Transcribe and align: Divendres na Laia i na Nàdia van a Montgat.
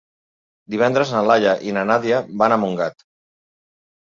Divendres 0.75 1.11
na 1.15 1.21
Laia 1.31 1.51
i 1.67 1.75
na 1.75 1.83
Nàdia 1.91 2.23
van 2.45 2.57
a 2.57 2.59
Montgat. 2.63 3.07